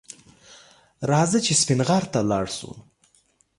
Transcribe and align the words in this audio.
راځه 1.09 1.39
چې 1.45 1.53
سپین 1.61 1.79
غر 1.87 2.03
ته 2.13 2.19
لاړ 2.29 2.45
شو 2.57 2.71